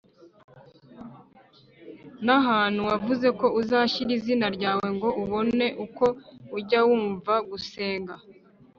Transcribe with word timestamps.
n’ahantu 2.25 2.81
wavuze 2.89 3.27
ko 3.39 3.47
uzashyira 3.61 4.11
izina 4.19 4.47
ryawe, 4.55 4.85
ngo 4.95 5.09
ubone 5.23 5.65
uko 5.85 6.05
ujya 6.57 6.79
wumva 6.87 7.33
gusenga 7.49 8.13